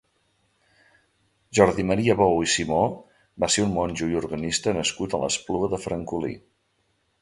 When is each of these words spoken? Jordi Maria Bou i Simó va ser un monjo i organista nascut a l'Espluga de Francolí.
Jordi 1.59 1.85
Maria 1.91 2.15
Bou 2.23 2.41
i 2.47 2.51
Simó 2.55 2.81
va 3.45 3.53
ser 3.57 3.69
un 3.69 3.77
monjo 3.79 4.11
i 4.15 4.21
organista 4.25 4.77
nascut 4.83 5.19
a 5.21 5.25
l'Espluga 5.27 5.75
de 5.77 5.85
Francolí. 5.89 6.39